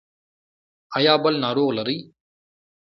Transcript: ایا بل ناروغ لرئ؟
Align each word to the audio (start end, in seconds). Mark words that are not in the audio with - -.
ایا 0.97 1.13
بل 1.23 1.33
ناروغ 1.43 1.69
لرئ؟ 1.77 1.97